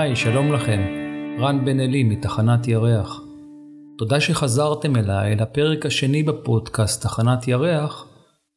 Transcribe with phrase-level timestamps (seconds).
[0.00, 0.80] היי, שלום לכם.
[1.40, 3.20] רן בן אלי מתחנת ירח.
[3.98, 8.06] תודה שחזרתם אליי לפרק השני בפודקאסט תחנת ירח,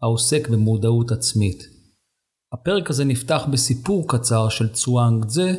[0.04, 1.64] העוסק במודעות עצמית.
[2.54, 5.56] הפרק הזה נפתח בסיפור קצר של צואנג זה,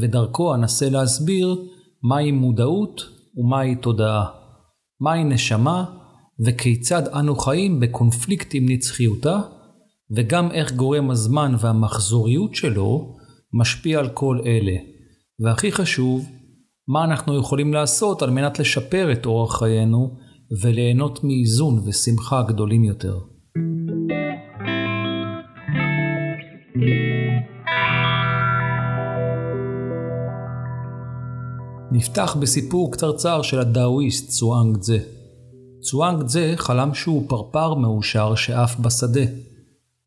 [0.00, 1.56] ודרכו אנסה להסביר
[2.02, 3.02] מהי מודעות
[3.36, 4.26] ומהי תודעה,
[5.00, 5.84] מהי נשמה,
[6.46, 9.40] וכיצד אנו חיים בקונפליקט עם נצחיותה,
[10.16, 13.16] וגם איך גורם הזמן והמחזוריות שלו
[13.52, 14.91] משפיע על כל אלה.
[15.40, 16.28] והכי חשוב,
[16.88, 20.16] מה אנחנו יכולים לעשות על מנת לשפר את אורח חיינו
[20.62, 23.18] וליהנות מאיזון ושמחה גדולים יותר.
[31.92, 34.98] נפתח בסיפור קצרצר של הדאוויסט צואנג צזה.
[35.80, 39.24] צואנג צזה חלם שהוא פרפר מאושר שעף בשדה.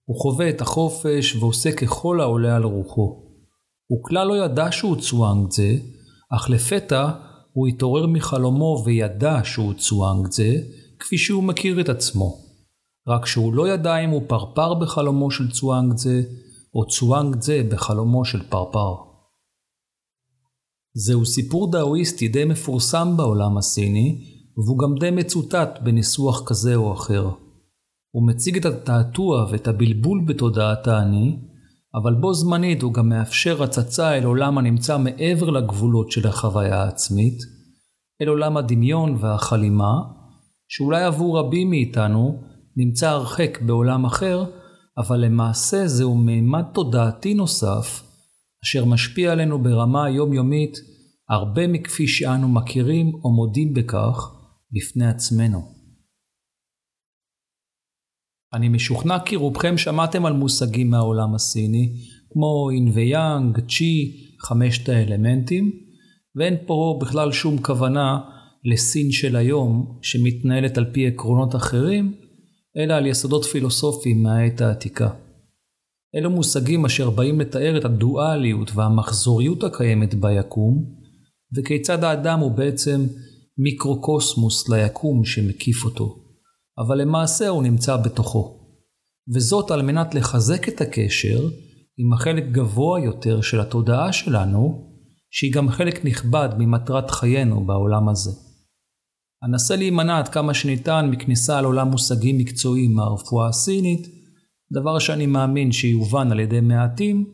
[0.06, 3.25] הוא חווה את החופש ועושה ככל העולה על רוחו.
[3.88, 5.78] הוא כלל לא ידע שהוא צואנג צזה,
[6.36, 7.10] אך לפתע
[7.54, 10.62] הוא התעורר מחלומו וידע שהוא צואנג צזה,
[11.00, 12.38] כפי שהוא מכיר את עצמו.
[13.08, 16.24] רק שהוא לא ידע אם הוא פרפר בחלומו של צואנג צזה,
[16.76, 18.96] או צואנג צזה בחלומו של פרפר.
[20.94, 27.30] זהו סיפור דאואיסטי די מפורסם בעולם הסיני, והוא גם די מצוטט בניסוח כזה או אחר.
[28.12, 31.40] הוא מציג את התעתוע ואת הבלבול בתודעת האני,
[31.96, 37.38] אבל בו זמנית הוא גם מאפשר הצצה אל עולם הנמצא מעבר לגבולות של החוויה העצמית,
[38.22, 39.94] אל עולם הדמיון והחלימה,
[40.68, 42.42] שאולי עבור רבים מאיתנו
[42.78, 44.46] נמצא הרחק בעולם אחר,
[44.98, 48.04] אבל למעשה זהו מימד תודעתי נוסף,
[48.64, 50.78] אשר משפיע עלינו ברמה היומיומית
[51.30, 54.32] הרבה מכפי שאנו מכירים או מודים בכך
[54.72, 55.75] בפני עצמנו.
[58.56, 61.94] אני משוכנע כי רובכם שמעתם על מושגים מהעולם הסיני,
[62.34, 65.72] כמו אין ויאנג, צ'י, חמשת האלמנטים,
[66.36, 68.20] ואין פה בכלל שום כוונה
[68.66, 72.14] לסין של היום, שמתנהלת על פי עקרונות אחרים,
[72.78, 75.10] אלא על יסודות פילוסופיים מהעת העתיקה.
[76.16, 80.86] אלו מושגים אשר באים לתאר את הדואליות והמחזוריות הקיימת ביקום,
[81.58, 83.06] וכיצד האדם הוא בעצם
[83.58, 86.25] מיקרוקוסמוס ליקום שמקיף אותו.
[86.78, 88.60] אבל למעשה הוא נמצא בתוכו.
[89.34, 91.50] וזאת על מנת לחזק את הקשר
[91.98, 94.92] עם החלק גבוה יותר של התודעה שלנו,
[95.32, 98.32] שהיא גם חלק נכבד ממטרת חיינו בעולם הזה.
[99.44, 104.08] אנסה להימנע עד כמה שניתן מכניסה על עולם מושגים מקצועיים מהרפואה הסינית,
[104.74, 107.26] דבר שאני מאמין שיובן על ידי מעטים,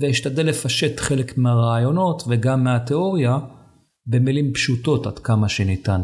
[0.00, 3.38] ואשתדל לפשט חלק מהרעיונות וגם מהתיאוריה
[4.06, 6.02] במילים פשוטות עד כמה שניתן.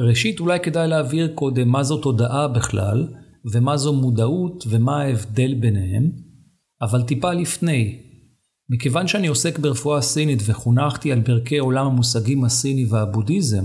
[0.00, 3.08] ראשית אולי כדאי להבהיר קודם מה זו תודעה בכלל,
[3.52, 6.12] ומה זו מודעות ומה ההבדל ביניהם,
[6.82, 8.02] אבל טיפה לפני.
[8.70, 13.64] מכיוון שאני עוסק ברפואה סינית וחונכתי על ברכי עולם המושגים הסיני והבודהיזם,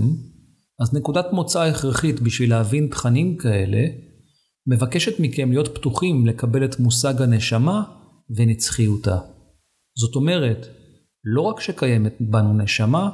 [0.80, 3.86] אז נקודת מוצא הכרחית בשביל להבין תכנים כאלה,
[4.66, 7.82] מבקשת מכם להיות פתוחים לקבל את מושג הנשמה
[8.36, 9.18] ונצחיותה.
[9.98, 10.66] זאת אומרת,
[11.24, 13.10] לא רק שקיימת בנו נשמה,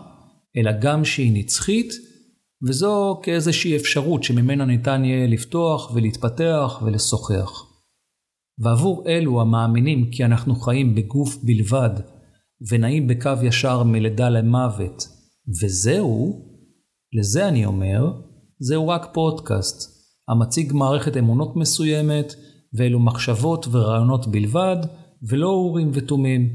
[0.56, 1.92] אלא גם שהיא נצחית
[2.66, 7.64] וזו כאיזושהי אפשרות שממנה ניתן יהיה לפתוח ולהתפתח ולשוחח.
[8.58, 11.90] ועבור אלו המאמינים כי אנחנו חיים בגוף בלבד,
[12.70, 15.08] ונעים בקו ישר מלידה למוות,
[15.62, 16.44] וזהו,
[17.12, 18.12] לזה אני אומר,
[18.58, 19.98] זהו רק פודקאסט,
[20.28, 22.34] המציג מערכת אמונות מסוימת,
[22.74, 24.76] ואלו מחשבות ורעיונות בלבד,
[25.28, 26.48] ולא אורים ותומים.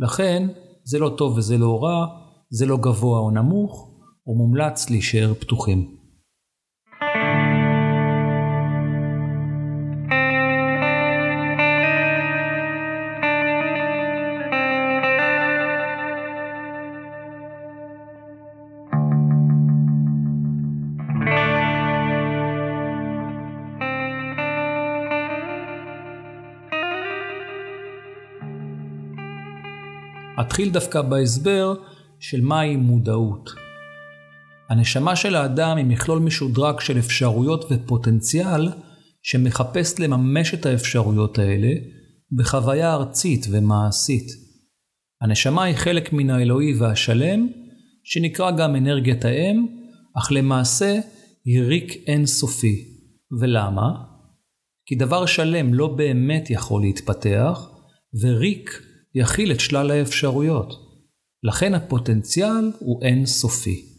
[0.00, 0.48] לכן,
[0.84, 2.06] זה לא טוב וזה לא רע,
[2.50, 3.95] זה לא גבוה או נמוך,
[4.26, 5.96] ומומלץ להישאר פתוחים.
[30.40, 31.74] אתחיל דווקא בהסבר
[32.20, 33.65] של מהי מודעות.
[34.68, 38.68] הנשמה של האדם היא מכלול משודרג של אפשרויות ופוטנציאל
[39.22, 41.72] שמחפש לממש את האפשרויות האלה
[42.32, 44.26] בחוויה ארצית ומעשית.
[45.22, 47.48] הנשמה היא חלק מן האלוהי והשלם,
[48.04, 49.66] שנקרא גם אנרגיית האם,
[50.18, 50.98] אך למעשה
[51.44, 52.84] היא ריק אינסופי.
[53.40, 53.90] ולמה?
[54.86, 57.68] כי דבר שלם לא באמת יכול להתפתח,
[58.22, 58.82] וריק
[59.14, 60.72] יכיל את שלל האפשרויות.
[61.42, 63.95] לכן הפוטנציאל הוא אינסופי.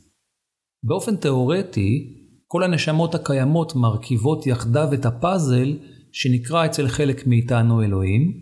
[0.84, 2.14] באופן תאורטי,
[2.48, 5.78] כל הנשמות הקיימות מרכיבות יחדיו את הפאזל
[6.12, 8.34] שנקרא אצל חלק מאיתנו אלוהים,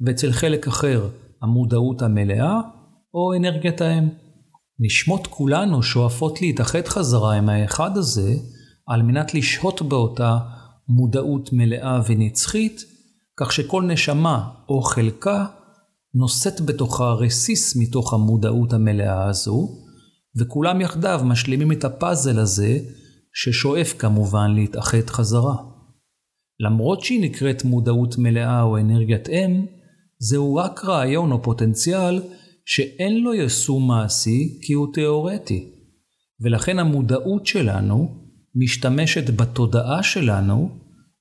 [0.00, 1.08] ואצל חלק אחר
[1.42, 2.60] המודעות המלאה
[3.14, 4.08] או אנרגיית האם.
[4.80, 8.34] נשמות כולנו שואפות להתאחד חזרה עם האחד הזה
[8.86, 10.38] על מנת לשהות באותה
[10.88, 12.84] מודעות מלאה ונצחית,
[13.36, 15.46] כך שכל נשמה או חלקה
[16.14, 19.68] נושאת בתוכה רסיס מתוך המודעות המלאה הזו,
[20.38, 22.78] וכולם יחדיו משלימים את הפאזל הזה,
[23.34, 25.56] ששואף כמובן להתאחד חזרה.
[26.60, 29.66] למרות שהיא נקראת מודעות מלאה או אנרגיית אם,
[30.18, 32.22] זהו רק רעיון או פוטנציאל
[32.64, 35.72] שאין לו יישום מעשי כי הוא תיאורטי.
[36.40, 38.08] ולכן המודעות שלנו
[38.54, 40.70] משתמשת בתודעה שלנו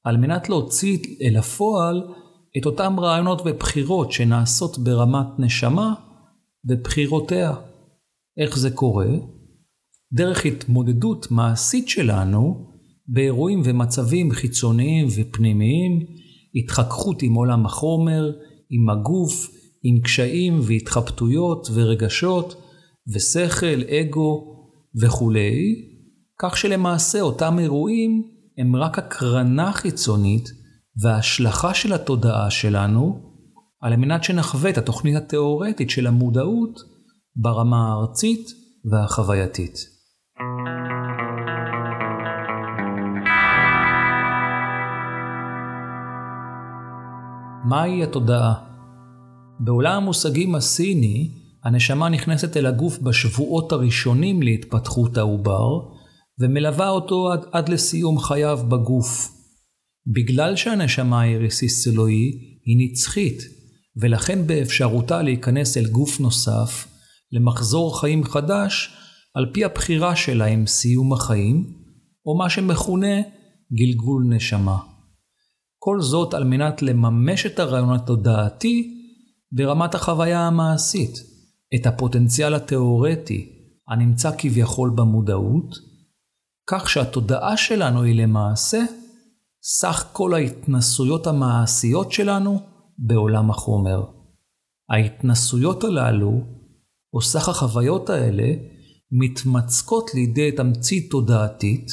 [0.04, 2.04] על מנת להוציא אל הפועל
[2.58, 5.94] את אותם רעיונות ובחירות שנעשות ברמת נשמה
[6.66, 7.54] ובחירותיה.
[8.38, 9.08] איך זה קורה?
[10.14, 12.72] דרך התמודדות מעשית שלנו
[13.08, 16.06] באירועים ומצבים חיצוניים ופנימיים,
[16.56, 18.32] התחככות עם עולם החומר,
[18.70, 19.48] עם הגוף,
[19.84, 22.62] עם קשיים והתחבטויות ורגשות
[23.14, 24.56] ושכל, אגו
[25.02, 25.76] וכולי,
[26.40, 28.24] כך שלמעשה אותם אירועים
[28.58, 30.50] הם רק הקרנה חיצונית
[31.02, 33.20] וההשלכה של התודעה שלנו
[33.82, 36.95] על מנת שנחווה את התוכנית התאורטית של המודעות
[37.38, 38.48] ברמה הארצית
[38.92, 39.78] והחווייתית.
[47.66, 48.54] מהי התודעה?
[49.60, 51.32] בעולם המושגים הסיני,
[51.64, 55.80] הנשמה נכנסת אל הגוף בשבועות הראשונים להתפתחות העובר,
[56.40, 59.32] ומלווה אותו עד, עד לסיום חייו בגוף.
[60.16, 62.32] בגלל שהנשמה היא רסיס אלוהי,
[62.66, 63.44] היא נצחית,
[63.98, 66.95] ולכן באפשרותה להיכנס אל גוף נוסף,
[67.36, 68.94] למחזור חיים חדש,
[69.34, 71.66] על פי הבחירה שלה עם סיום החיים,
[72.26, 73.16] או מה שמכונה
[73.74, 74.78] גלגול נשמה.
[75.80, 78.92] כל זאת על מנת לממש את הרעיון התודעתי
[79.52, 81.14] ברמת החוויה המעשית,
[81.76, 83.52] את הפוטנציאל התאורטי
[83.88, 85.76] הנמצא כביכול במודעות,
[86.70, 88.84] כך שהתודעה שלנו היא למעשה
[89.64, 92.60] סך כל ההתנסויות המעשיות שלנו
[92.98, 94.04] בעולם החומר.
[94.90, 96.42] ההתנסויות הללו,
[97.16, 98.54] או סך החוויות האלה,
[99.12, 101.88] מתמצקות לידי תמצית תודעתית,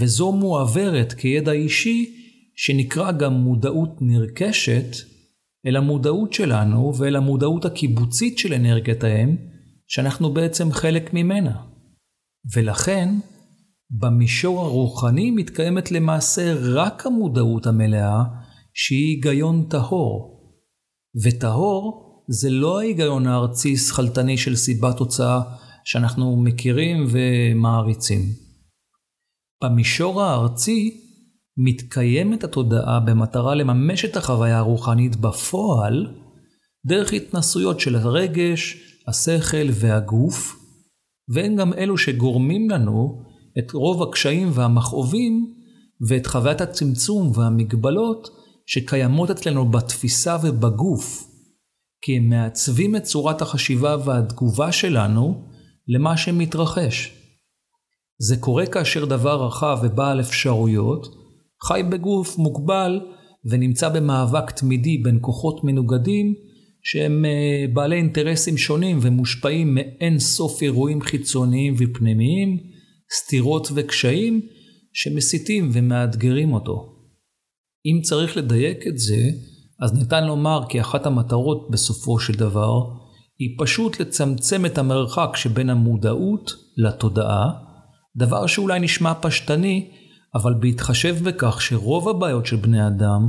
[0.00, 2.14] וזו מועברת כידע אישי
[2.56, 4.96] שנקרא גם מודעות נרכשת,
[5.66, 9.36] אל המודעות שלנו ואל המודעות הקיבוצית של אנרגיית האם,
[9.86, 11.62] שאנחנו בעצם חלק ממנה.
[12.56, 13.14] ולכן,
[13.90, 18.22] במישור הרוחני מתקיימת למעשה רק המודעות המלאה,
[18.74, 20.38] שהיא היגיון טהור.
[21.24, 25.40] וטהור זה לא ההיגיון הארצי שכלתני של סיבה תוצאה
[25.84, 28.22] שאנחנו מכירים ומעריצים.
[29.64, 31.00] במישור הארצי
[31.56, 36.06] מתקיימת התודעה במטרה לממש את החוויה הרוחנית בפועל,
[36.86, 38.76] דרך התנסויות של הרגש,
[39.08, 40.56] השכל והגוף,
[41.28, 43.22] והם גם אלו שגורמים לנו
[43.58, 45.54] את רוב הקשיים והמכאובים
[46.08, 48.28] ואת חוויית הצמצום והמגבלות
[48.66, 51.27] שקיימות אצלנו בתפיסה ובגוף,
[52.02, 55.48] כי הם מעצבים את צורת החשיבה והתגובה שלנו
[55.88, 57.12] למה שמתרחש.
[58.20, 61.06] זה קורה כאשר דבר רחב ובעל אפשרויות
[61.64, 63.00] חי בגוף מוגבל
[63.50, 66.34] ונמצא במאבק תמידי בין כוחות מנוגדים
[66.82, 72.58] שהם אה, בעלי אינטרסים שונים ומושפעים מאין סוף אירועים חיצוניים ופנימיים,
[73.16, 74.40] סתירות וקשיים
[74.92, 76.94] שמסיתים ומאתגרים אותו.
[77.86, 79.30] אם צריך לדייק את זה,
[79.80, 82.84] אז ניתן לומר כי אחת המטרות בסופו של דבר
[83.38, 87.50] היא פשוט לצמצם את המרחק שבין המודעות לתודעה,
[88.16, 89.90] דבר שאולי נשמע פשטני,
[90.34, 93.28] אבל בהתחשב בכך שרוב הבעיות של בני אדם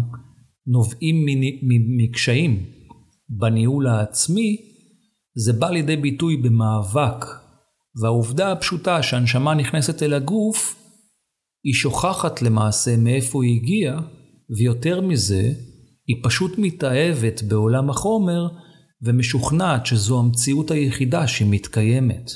[0.67, 1.25] נובעים
[1.97, 2.65] מקשיים
[3.29, 4.57] בניהול העצמי,
[5.35, 7.25] זה בא לידי ביטוי במאבק,
[8.01, 10.75] והעובדה הפשוטה שהנשמה נכנסת אל הגוף,
[11.63, 14.01] היא שוכחת למעשה מאיפה היא הגיעה,
[14.57, 15.51] ויותר מזה,
[16.09, 18.47] היא פשוט מתאהבת בעולם החומר
[19.01, 22.31] ומשוכנעת שזו המציאות היחידה שמתקיימת.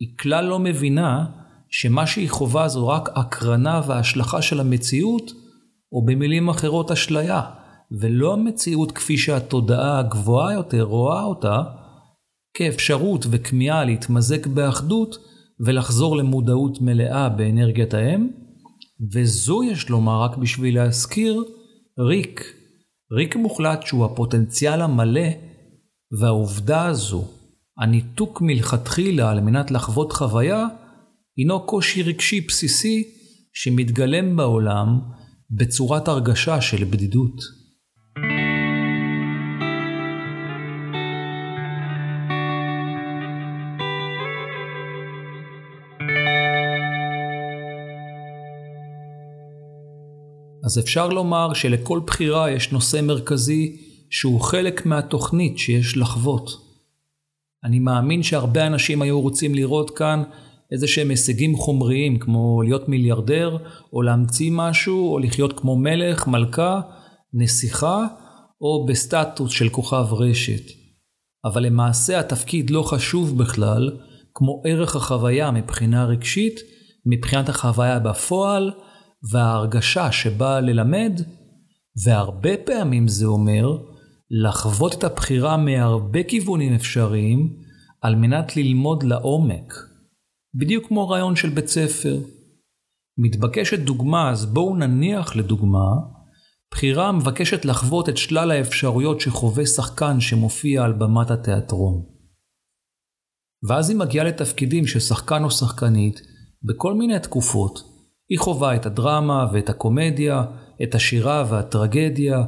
[0.00, 1.26] היא כלל לא מבינה
[1.70, 5.32] שמה שהיא חווה זו רק הקרנה והשלכה של המציאות,
[5.92, 7.42] או במילים אחרות אשליה,
[8.00, 11.62] ולא המציאות כפי שהתודעה הגבוהה יותר רואה אותה,
[12.54, 15.16] כאפשרות וכמיהה להתמזג באחדות
[15.60, 18.28] ולחזור למודעות מלאה באנרגיית האם,
[19.12, 21.44] וזו יש לומר רק בשביל להזכיר,
[21.98, 22.63] ריק.
[23.12, 25.28] ריק מוחלט שהוא הפוטנציאל המלא,
[26.20, 27.24] והעובדה הזו,
[27.78, 30.66] הניתוק מלכתחילה על מנת לחוות חוויה,
[31.36, 33.04] הינו קושי רגשי בסיסי
[33.52, 35.00] שמתגלם בעולם
[35.50, 37.63] בצורת הרגשה של בדידות.
[50.64, 53.76] אז אפשר לומר שלכל בחירה יש נושא מרכזי
[54.10, 56.50] שהוא חלק מהתוכנית שיש לחוות.
[57.64, 60.22] אני מאמין שהרבה אנשים היו רוצים לראות כאן
[60.72, 63.56] איזה שהם הישגים חומריים כמו להיות מיליארדר
[63.92, 66.80] או להמציא משהו או לחיות כמו מלך, מלכה,
[67.32, 68.06] נסיכה
[68.60, 70.70] או בסטטוס של כוכב רשת.
[71.44, 73.98] אבל למעשה התפקיד לא חשוב בכלל
[74.34, 76.60] כמו ערך החוויה מבחינה רגשית,
[77.06, 78.70] מבחינת החוויה בפועל
[79.32, 81.20] וההרגשה שבאה ללמד,
[82.04, 83.78] והרבה פעמים זה אומר
[84.30, 87.56] לחוות את הבחירה מהרבה כיוונים אפשריים
[88.00, 89.74] על מנת ללמוד לעומק.
[90.54, 92.18] בדיוק כמו רעיון של בית ספר.
[93.18, 95.88] מתבקשת דוגמה, אז בואו נניח לדוגמה,
[96.70, 102.02] בחירה מבקשת לחוות את שלל האפשרויות שחווה שחקן שמופיע על במת התיאטרון.
[103.68, 106.20] ואז היא מגיעה לתפקידים של שחקן או שחקנית
[106.62, 107.93] בכל מיני תקופות.
[108.30, 110.44] היא חווה את הדרמה ואת הקומדיה,
[110.82, 112.44] את השירה והטרגדיה,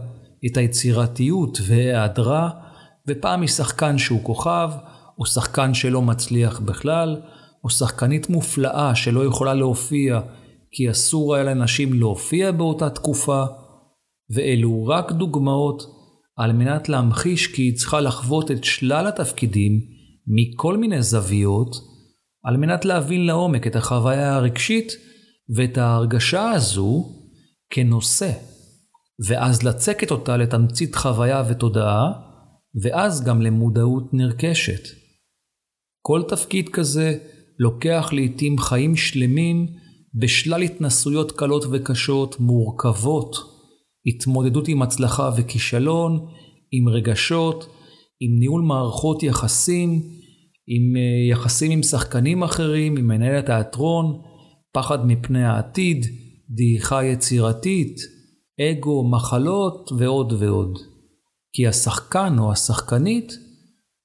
[0.47, 2.50] את היצירתיות והיעדרה,
[3.09, 4.71] ופעם היא שחקן שהוא כוכב,
[5.18, 7.21] או שחקן שלא מצליח בכלל,
[7.64, 10.21] או שחקנית מופלאה שלא יכולה להופיע
[10.71, 13.45] כי אסור היה לנשים להופיע באותה תקופה,
[14.35, 15.83] ואלו רק דוגמאות
[16.37, 19.80] על מנת להמחיש כי היא צריכה לחוות את שלל התפקידים
[20.26, 21.76] מכל מיני זוויות,
[22.45, 24.92] על מנת להבין לעומק את החוויה הרגשית
[25.57, 27.05] ואת ההרגשה הזו
[27.71, 28.33] כנושא,
[29.29, 32.12] ואז לצקת אותה לתמצית חוויה ותודעה,
[32.83, 34.83] ואז גם למודעות נרכשת.
[36.03, 37.19] כל תפקיד כזה
[37.59, 39.67] לוקח לעתים חיים שלמים
[40.21, 43.37] בשלל התנסויות קלות וקשות, מורכבות,
[44.07, 46.26] התמודדות עם הצלחה וכישלון,
[46.73, 47.67] עם רגשות,
[48.21, 50.03] עם ניהול מערכות יחסים,
[50.67, 54.23] עם אה, יחסים עם שחקנים אחרים, עם מנהל התיאטרון,
[54.76, 56.06] פחד מפני העתיד,
[56.50, 57.97] דעיכה יצירתית,
[58.61, 60.78] אגו, מחלות ועוד ועוד.
[61.52, 63.33] כי השחקן או השחקנית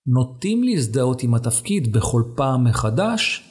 [0.08, 3.44] נוטים להזדהות עם התפקיד בכל פעם מחדש,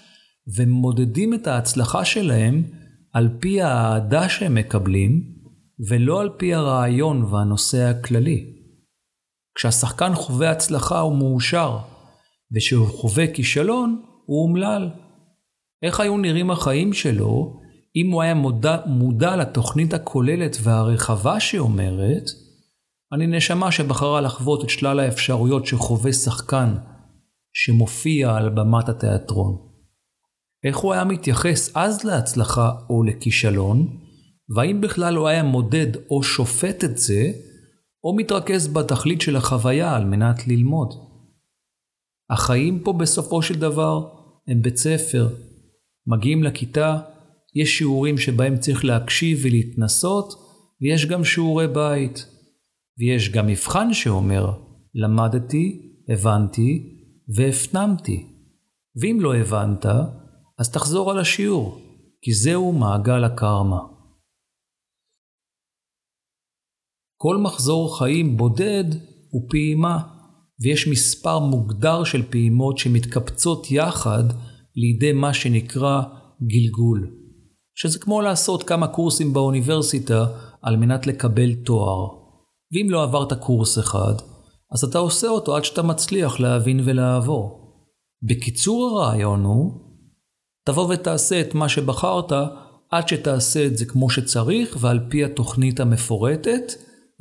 [0.56, 2.64] ומודדים את ההצלחה שלהם
[3.12, 5.22] על פי האהדה שהם מקבלים,
[5.88, 8.52] ולא על פי הרעיון והנושא הכללי.
[9.54, 11.78] כשהשחקן חווה הצלחה הוא מאושר,
[12.54, 14.90] וכשהוא חווה כישלון הוא אומלל.
[15.82, 17.60] איך היו נראים החיים שלו
[17.96, 22.24] אם הוא היה מודע, מודע לתוכנית הכוללת והרחבה שאומרת,
[23.12, 26.74] אני נשמה שבחרה לחוות את שלל האפשרויות שחווה שחקן
[27.52, 29.56] שמופיע על במת התיאטרון.
[30.64, 33.96] איך הוא היה מתייחס אז להצלחה או לכישלון,
[34.56, 37.32] והאם בכלל הוא היה מודד או שופט את זה,
[38.04, 40.88] או מתרכז בתכלית של החוויה על מנת ללמוד.
[42.30, 44.08] החיים פה בסופו של דבר
[44.48, 45.28] הם בית ספר.
[46.10, 47.00] מגיעים לכיתה,
[47.54, 50.34] יש שיעורים שבהם צריך להקשיב ולהתנסות,
[50.82, 52.26] ויש גם שיעורי בית.
[52.98, 54.52] ויש גם מבחן שאומר,
[54.94, 56.96] למדתי, הבנתי
[57.36, 58.26] והפנמתי.
[59.00, 59.86] ואם לא הבנת,
[60.58, 61.80] אז תחזור על השיעור,
[62.22, 63.80] כי זהו מעגל הקרמה.
[67.16, 68.84] כל מחזור חיים בודד
[69.30, 69.98] הוא פעימה,
[70.62, 74.24] ויש מספר מוגדר של פעימות שמתקבצות יחד
[74.76, 76.02] לידי מה שנקרא
[76.42, 77.10] גלגול,
[77.74, 80.26] שזה כמו לעשות כמה קורסים באוניברסיטה
[80.62, 82.20] על מנת לקבל תואר.
[82.72, 84.14] ואם לא עברת קורס אחד,
[84.72, 87.60] אז אתה עושה אותו עד שאתה מצליח להבין ולעבור.
[88.22, 89.72] בקיצור הרעיון הוא,
[90.66, 92.32] תבוא ותעשה את מה שבחרת
[92.90, 96.72] עד שתעשה את זה כמו שצריך ועל פי התוכנית המפורטת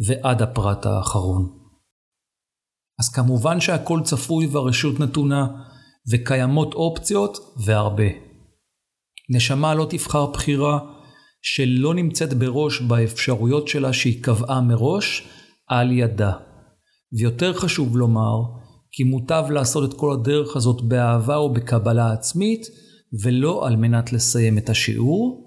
[0.08, 1.60] ועד הפרט האחרון.
[3.00, 5.48] אז כמובן שהכל צפוי והרשות נתונה,
[6.12, 8.08] וקיימות אופציות והרבה.
[9.30, 10.80] נשמה לא תבחר בחירה
[11.42, 15.28] שלא נמצאת בראש באפשרויות שלה שהיא קבעה מראש,
[15.68, 16.32] על ידה.
[17.18, 18.42] ויותר חשוב לומר,
[18.92, 22.68] כי מוטב לעשות את כל הדרך הזאת באהבה או בקבלה עצמית,
[23.24, 25.46] ולא על מנת לסיים את השיעור,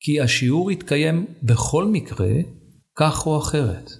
[0.00, 2.32] כי השיעור יתקיים בכל מקרה,
[2.96, 3.90] כך או אחרת.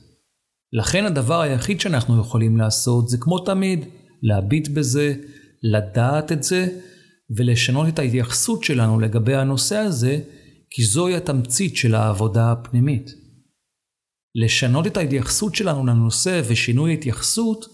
[0.72, 3.84] לכן הדבר היחיד שאנחנו יכולים לעשות זה כמו תמיד,
[4.22, 5.14] להביט בזה,
[5.72, 6.66] לדעת את זה,
[7.36, 10.20] ולשנות את ההתייחסות שלנו לגבי הנושא הזה,
[10.70, 13.10] כי זוהי התמצית של העבודה הפנימית.
[14.34, 17.66] לשנות את ההתייחסות שלנו לנושא ושינוי התייחסות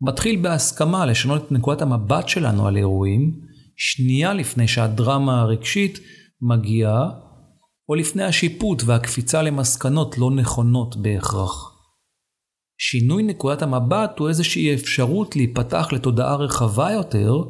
[0.00, 3.40] מתחיל בהסכמה לשנות את נקודת המבט שלנו על אירועים,
[3.76, 5.98] שנייה לפני שהדרמה הרגשית
[6.40, 7.10] מגיעה,
[7.88, 11.71] או לפני השיפוט והקפיצה למסקנות לא נכונות בהכרח.
[12.84, 17.44] שינוי נקודת המבט הוא איזושהי אפשרות להיפתח לתודעה רחבה יותר,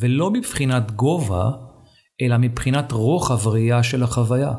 [0.00, 1.50] ולא מבחינת גובה,
[2.22, 4.52] אלא מבחינת רוחב ראייה של החוויה.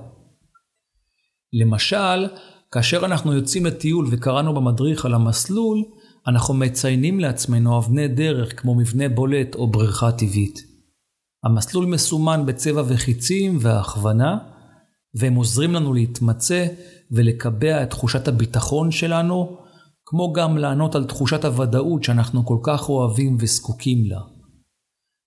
[1.53, 2.27] למשל,
[2.72, 5.84] כאשר אנחנו יוצאים לטיול וקראנו במדריך על המסלול,
[6.27, 10.60] אנחנו מציינים לעצמנו אבני דרך כמו מבנה בולט או בריכה טבעית.
[11.43, 14.38] המסלול מסומן בצבע וחיצים והכוונה,
[15.15, 16.65] והם עוזרים לנו להתמצא
[17.12, 19.62] ולקבע את תחושת הביטחון שלנו,
[20.12, 24.20] כמו גם לענות על תחושת הוודאות שאנחנו כל כך אוהבים וזקוקים לה.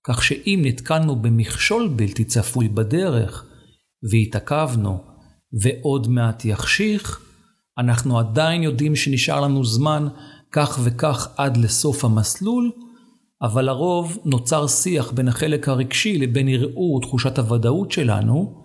[0.07, 3.45] כך שאם נתקלנו במכשול בלתי צפוי בדרך,
[4.11, 5.03] והתעכבנו,
[5.61, 7.21] ועוד מעט יחשיך,
[7.77, 10.07] אנחנו עדיין יודעים שנשאר לנו זמן
[10.51, 12.71] כך וכך עד לסוף המסלול,
[13.41, 18.63] אבל לרוב נוצר שיח בין החלק הרגשי לבין ערעור תחושת הוודאות שלנו,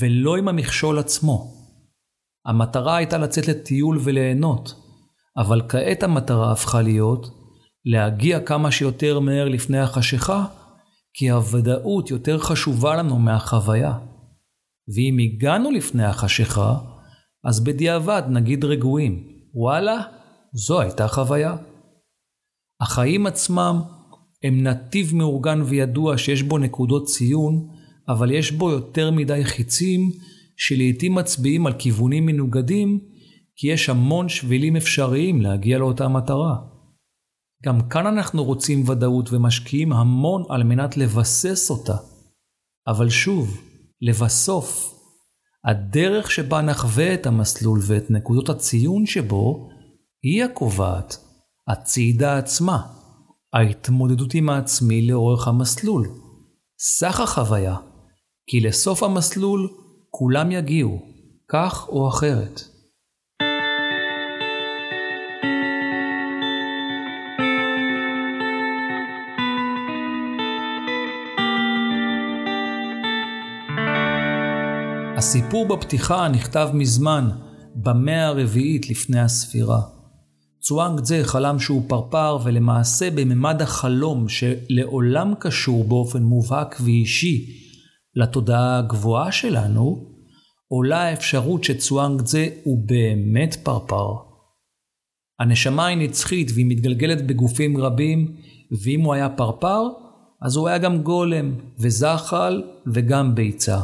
[0.00, 1.54] ולא עם המכשול עצמו.
[2.46, 4.83] המטרה הייתה לצאת לטיול וליהנות,
[5.36, 7.26] אבל כעת המטרה הפכה להיות
[7.84, 10.44] להגיע כמה שיותר מהר לפני החשיכה,
[11.14, 13.98] כי הוודאות יותר חשובה לנו מהחוויה.
[14.96, 16.78] ואם הגענו לפני החשיכה,
[17.44, 20.00] אז בדיעבד נגיד רגועים, וואלה,
[20.52, 21.56] זו הייתה חוויה.
[22.80, 23.80] החיים עצמם
[24.44, 27.68] הם נתיב מאורגן וידוע שיש בו נקודות ציון,
[28.08, 30.10] אבל יש בו יותר מדי חיצים
[30.56, 33.00] שלעיתים מצביעים על כיוונים מנוגדים,
[33.56, 36.56] כי יש המון שבילים אפשריים להגיע לאותה מטרה.
[37.64, 41.96] גם כאן אנחנו רוצים ודאות ומשקיעים המון על מנת לבסס אותה.
[42.86, 43.60] אבל שוב,
[44.00, 44.94] לבסוף,
[45.64, 49.68] הדרך שבה נחווה את המסלול ואת נקודות הציון שבו,
[50.22, 51.16] היא הקובעת,
[51.68, 52.86] הצעידה עצמה,
[53.52, 56.08] ההתמודדות עם העצמי לאורך המסלול,
[56.78, 57.76] סך החוויה,
[58.46, 59.68] כי לסוף המסלול
[60.10, 61.02] כולם יגיעו,
[61.48, 62.73] כך או אחרת.
[75.36, 77.30] הסיפור בפתיחה נכתב מזמן,
[77.74, 79.80] במאה הרביעית לפני הספירה.
[80.60, 87.46] צואנג צזה חלם שהוא פרפר, ולמעשה בממד החלום שלעולם קשור באופן מובהק ואישי
[88.16, 90.04] לתודעה הגבוהה שלנו,
[90.68, 94.08] עולה האפשרות שצואנג צזה הוא באמת פרפר.
[95.40, 98.36] הנשמה היא נצחית והיא מתגלגלת בגופים רבים,
[98.84, 99.82] ואם הוא היה פרפר,
[100.42, 103.80] אז הוא היה גם גולם, וזחל, וגם ביצה.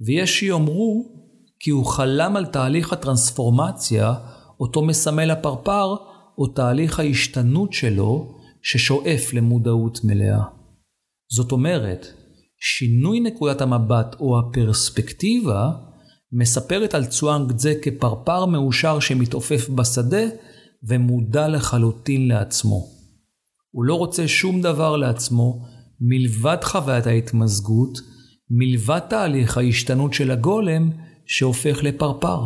[0.00, 1.16] ויש שיאמרו
[1.60, 4.14] כי הוא חלם על תהליך הטרנספורמציה
[4.60, 5.96] אותו מסמל הפרפר,
[6.38, 10.42] או תהליך ההשתנות שלו ששואף למודעות מלאה.
[11.32, 12.06] זאת אומרת,
[12.60, 15.70] שינוי נקודת המבט או הפרספקטיבה
[16.32, 20.22] מספרת על צואנג צזה כפרפר מאושר שמתעופף בשדה
[20.88, 22.86] ומודע לחלוטין לעצמו.
[23.70, 25.66] הוא לא רוצה שום דבר לעצמו
[26.00, 27.98] מלבד חוויית ההתמזגות
[28.50, 30.90] מלבד תהליך ההשתנות של הגולם
[31.26, 32.40] שהופך לפרפר.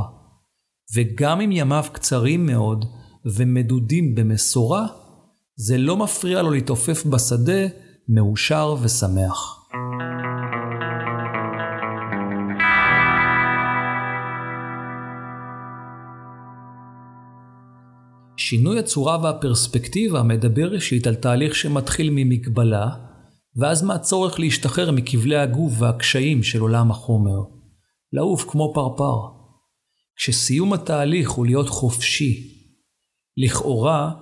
[0.94, 2.84] וגם אם ימיו קצרים מאוד
[3.36, 4.86] ומדודים במשורה,
[5.56, 7.66] זה לא מפריע לו להתעופף בשדה
[8.08, 9.56] מאושר ושמח.
[18.36, 22.88] שינוי הצורה והפרספקטיבה מדבר ראשית על תהליך שמתחיל ממקבלה,
[23.56, 27.60] ואז מהצורך להשתחרר מכבלי הגוף והקשיים של עולם החומר.
[28.12, 29.40] לעוף כמו פרפר.
[30.16, 32.60] כשסיום התהליך הוא להיות חופשי.
[33.36, 34.12] לכאורה,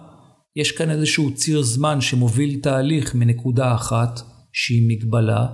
[0.56, 4.20] יש כאן איזשהו ציר זמן שמוביל תהליך מנקודה אחת,
[4.52, 5.46] שהיא מגבלה,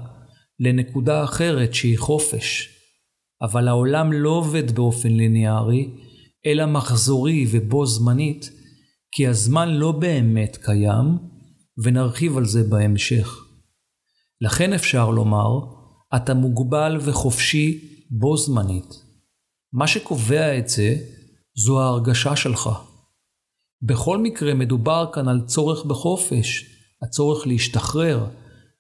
[0.61, 2.69] לנקודה אחרת שהיא חופש.
[3.43, 5.91] אבל העולם לא עובד באופן ליניארי,
[6.47, 8.51] אלא מחזורי ובו זמנית,
[9.13, 11.19] כי הזמן לא באמת קיים,
[11.85, 13.43] ונרחיב על זה בהמשך.
[14.44, 15.59] לכן אפשר לומר,
[16.16, 17.78] אתה מוגבל וחופשי
[18.11, 18.94] בו זמנית.
[19.72, 20.96] מה שקובע את זה,
[21.57, 22.70] זו ההרגשה שלך.
[23.83, 26.64] בכל מקרה מדובר כאן על צורך בחופש,
[27.02, 28.26] הצורך להשתחרר,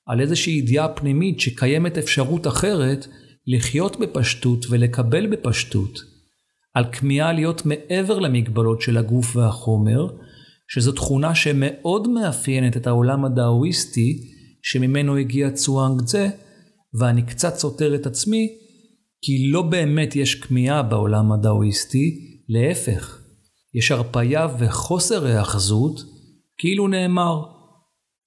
[0.06, 3.06] על איזושהי ידיעה פנימית שקיימת אפשרות אחרת
[3.46, 5.98] לחיות בפשטות ולקבל בפשטות,
[6.74, 10.08] על כמיהה להיות מעבר למגבלות של הגוף והחומר,
[10.68, 14.33] שזו תכונה שמאוד מאפיינת את העולם הדאואיסטי
[14.64, 16.28] שממנו הגיע צואנג צה,
[16.98, 18.48] ואני קצת סותר את עצמי,
[19.22, 23.20] כי לא באמת יש כמיהה בעולם הדאואיסטי, להפך,
[23.74, 26.00] יש הרפייה וחוסר היאחזות,
[26.58, 27.42] כאילו נאמר,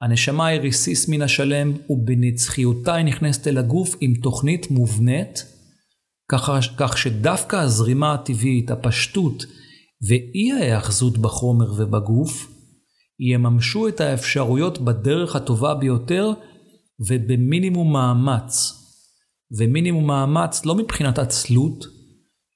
[0.02, 5.46] הנשמה היא ריסיס מן השלם, ובנצחיותה היא נכנסת אל הגוף עם תוכנית מובנית,
[6.32, 9.46] כך, כך שדווקא הזרימה הטבעית, הפשטות
[10.08, 12.57] ואי ההיאחזות בחומר ובגוף,
[13.20, 16.32] יממשו את האפשרויות בדרך הטובה ביותר
[17.00, 18.74] ובמינימום מאמץ.
[19.58, 21.86] ומינימום מאמץ לא מבחינת עצלות,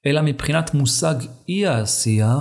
[0.06, 1.14] אלא מבחינת מושג
[1.48, 2.38] אי העשייה,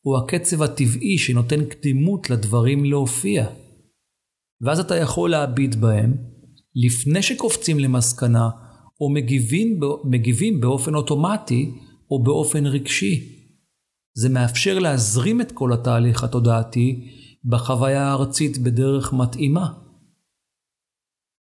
[0.00, 3.46] הוא הקצב הטבעי שנותן קדימות לדברים להופיע.
[4.60, 6.16] ואז אתה יכול להביט בהם,
[6.74, 8.50] לפני שקופצים למסקנה,
[9.00, 11.70] או מגיבים, מגיבים באופן אוטומטי,
[12.10, 13.38] או באופן רגשי.
[14.14, 17.10] זה מאפשר להזרים את כל התהליך התודעתי
[17.44, 19.72] בחוויה הארצית בדרך מתאימה.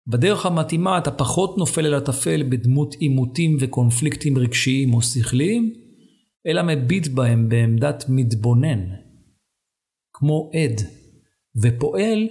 [0.07, 5.73] בדרך המתאימה אתה פחות נופל אל הטפל בדמות עימותים וקונפליקטים רגשיים או שכליים,
[6.47, 8.89] אלא מביט בהם בעמדת מתבונן,
[10.13, 10.81] כמו עד,
[11.61, 12.27] ופועל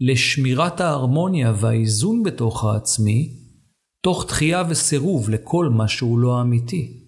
[0.00, 3.34] לשמירת ההרמוניה והאיזון בתוך העצמי,
[4.02, 7.04] תוך דחייה וסירוב לכל מה שהוא לא אמיתי.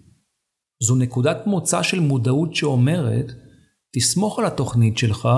[0.83, 3.33] זו נקודת מוצא של מודעות שאומרת,
[3.93, 5.29] תסמוך על התוכנית שלך,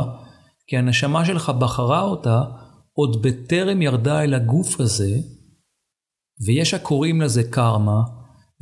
[0.67, 2.43] כי הנשמה שלך בחרה אותה
[2.93, 5.17] עוד בטרם ירדה אל הגוף הזה,
[6.47, 8.03] ויש הקוראים לזה קרמה,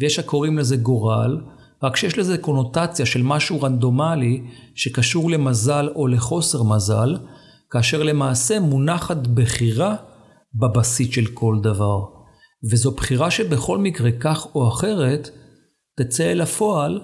[0.00, 1.40] ויש הקוראים לזה גורל,
[1.82, 4.42] רק שיש לזה קונוטציה של משהו רנדומלי
[4.74, 7.16] שקשור למזל או לחוסר מזל,
[7.70, 9.96] כאשר למעשה מונחת בחירה
[10.54, 12.04] בבסיס של כל דבר.
[12.70, 15.30] וזו בחירה שבכל מקרה, כך או אחרת,
[15.96, 17.00] תצא אל הפועל,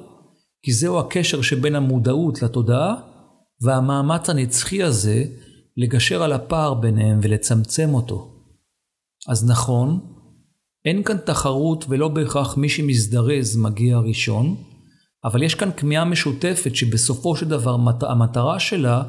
[0.62, 2.94] כי זהו הקשר שבין המודעות לתודעה,
[3.60, 5.24] והמאמץ הנצחי הזה
[5.76, 8.32] לגשר על הפער ביניהם ולצמצם אותו.
[9.28, 10.00] אז נכון,
[10.84, 14.56] אין כאן תחרות ולא בהכרח מי שמזדרז מגיע ראשון,
[15.24, 19.02] אבל יש כאן כמיהה משותפת שבסופו של דבר המטרה שלה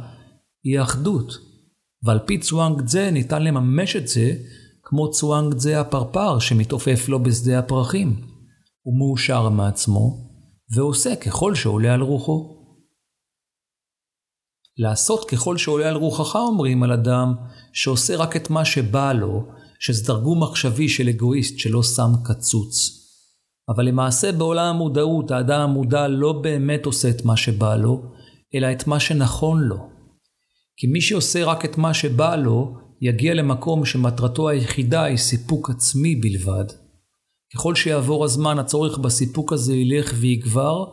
[0.64, 1.38] היא אחדות.
[2.04, 4.34] ועל פי צואנג זה ניתן לממש את זה
[4.84, 8.22] כמו צואנג זה הפרפר שמתעופף לו בשדה הפרחים.
[8.82, 10.18] הוא מאושר מעצמו
[10.76, 12.57] ועושה ככל שעולה על רוחו.
[14.78, 17.34] לעשות ככל שעולה על רוחך אומרים על אדם
[17.74, 19.46] שעושה רק את מה שבא לו,
[19.80, 23.04] שזה תרגום מחשבי של אגואיסט שלא שם קצוץ.
[23.70, 28.04] אבל למעשה בעולם המודעות האדם המודע לא באמת עושה את מה שבא לו,
[28.56, 29.78] אלא את מה שנכון לו.
[30.78, 36.16] כי מי שעושה רק את מה שבא לו, יגיע למקום שמטרתו היחידה היא סיפוק עצמי
[36.16, 36.66] בלבד.
[37.54, 40.86] ככל שיעבור הזמן הצורך בסיפוק הזה ילך ויגבר,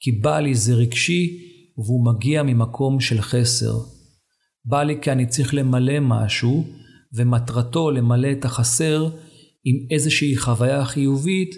[0.00, 1.47] כי בא לי זה רגשי
[1.78, 3.72] והוא מגיע ממקום של חסר.
[4.64, 6.64] בא לי כי אני צריך למלא משהו,
[7.14, 9.08] ומטרתו למלא את החסר
[9.64, 11.54] עם איזושהי חוויה חיובית,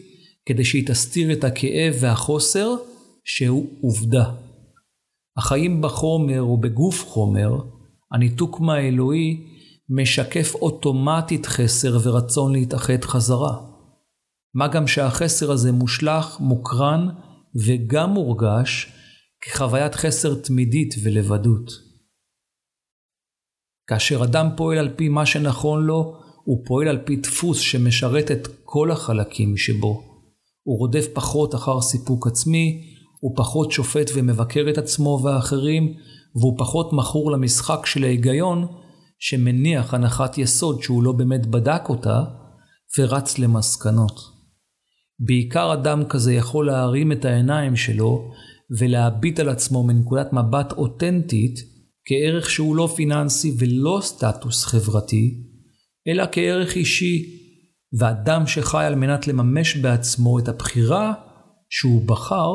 [0.46, 2.74] כדי שהיא תסתיר את הכאב והחוסר,
[3.24, 4.32] שהוא עובדה.
[5.36, 7.58] החיים בחומר ובגוף חומר,
[8.12, 9.46] הניתוק מהאלוהי,
[9.88, 13.56] משקף אוטומטית חסר ורצון להתאחד חזרה.
[14.54, 17.08] מה גם שהחסר הזה מושלך, מוקרן
[17.66, 18.92] וגם מורגש
[19.40, 21.70] כחוויית חסר תמידית ולבדות.
[23.86, 28.48] כאשר אדם פועל על פי מה שנכון לו, הוא פועל על פי דפוס שמשרת את
[28.64, 30.02] כל החלקים שבו.
[30.62, 35.94] הוא רודף פחות אחר סיפוק עצמי, הוא פחות שופט ומבקר את עצמו והאחרים,
[36.34, 38.66] והוא פחות מכור למשחק של ההיגיון,
[39.18, 42.24] שמניח הנחת יסוד שהוא לא באמת בדק אותה,
[42.98, 44.20] ורץ למסקנות.
[45.18, 48.30] בעיקר אדם כזה יכול להרים את העיניים שלו
[48.78, 51.60] ולהביט על עצמו מנקודת מבט אותנטית
[52.04, 55.42] כערך שהוא לא פיננסי ולא סטטוס חברתי,
[56.08, 57.40] אלא כערך אישי,
[57.98, 61.12] ואדם שחי על מנת לממש בעצמו את הבחירה
[61.70, 62.52] שהוא בחר,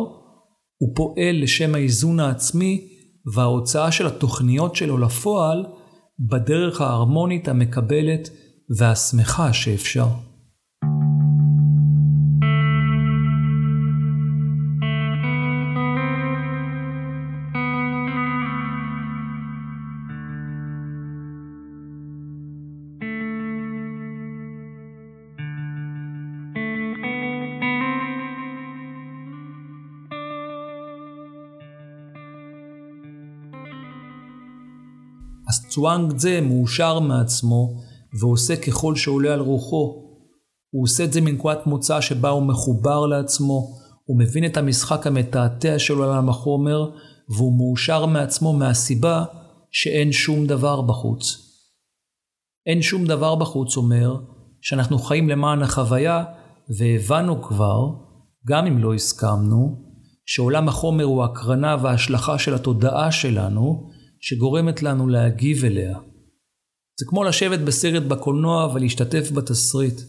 [0.78, 2.88] הוא פועל לשם האיזון העצמי
[3.34, 5.66] וההוצאה של התוכניות שלו לפועל
[6.20, 8.30] בדרך ההרמונית המקבלת
[8.78, 10.08] והשמחה שאפשר.
[35.76, 37.82] צואנג זה מאושר מעצמו
[38.20, 40.02] ועושה ככל שעולה על רוחו.
[40.70, 43.68] הוא עושה את זה מנקודת מוצא שבה הוא מחובר לעצמו,
[44.06, 46.92] הוא מבין את המשחק המתעתע של עולם החומר,
[47.30, 49.24] והוא מאושר מעצמו מהסיבה
[49.72, 51.38] שאין שום דבר בחוץ.
[52.66, 54.16] אין שום דבר בחוץ אומר
[54.62, 56.24] שאנחנו חיים למען החוויה,
[56.78, 57.90] והבנו כבר,
[58.48, 59.76] גם אם לא הסכמנו,
[60.26, 65.98] שעולם החומר הוא הקרנה והשלכה של התודעה שלנו, שגורמת לנו להגיב אליה.
[67.00, 70.02] זה כמו לשבת בסרט בקולנוע ולהשתתף בתסריט.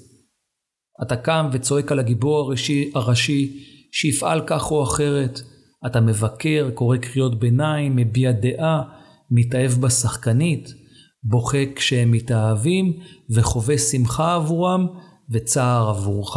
[1.03, 5.41] אתה קם וצועק על הגיבור הראשי, הראשי שיפעל כך או אחרת.
[5.87, 8.83] אתה מבקר, קורא קריאות ביניים, מביע דעה,
[9.31, 10.75] מתאהב בשחקנית,
[11.23, 13.01] בוכה כשהם מתאהבים
[13.35, 14.87] וחווה שמחה עבורם
[15.31, 16.37] וצער עבורך,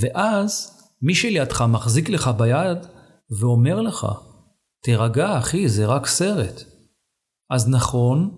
[0.00, 2.78] ואז מי שלידך מחזיק לך ביד
[3.40, 4.06] ואומר לך,
[4.82, 6.64] תירגע אחי, זה רק סרט.
[7.50, 8.30] אז נכון,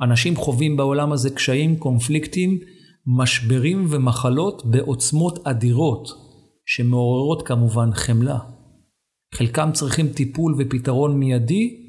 [0.00, 2.58] אנשים חווים בעולם הזה קשיים, קונפליקטים,
[3.06, 6.08] משברים ומחלות בעוצמות אדירות,
[6.66, 8.38] שמעוררות כמובן חמלה.
[9.34, 11.82] חלקם צריכים טיפול ופתרון מיידי,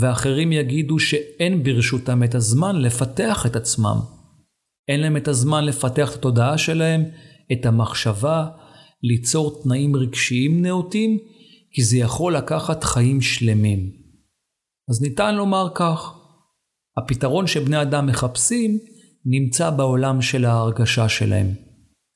[0.00, 3.96] ואחרים יגידו שאין ברשותם את הזמן לפתח את עצמם.
[4.88, 7.04] אין להם את הזמן לפתח את התודעה שלהם,
[7.52, 8.48] את המחשבה,
[9.02, 11.18] ליצור תנאים רגשיים נאותים,
[11.76, 13.90] כי זה יכול לקחת חיים שלמים.
[14.90, 16.18] אז ניתן לומר כך,
[16.96, 18.78] הפתרון שבני אדם מחפשים
[19.24, 21.46] נמצא בעולם של ההרגשה שלהם,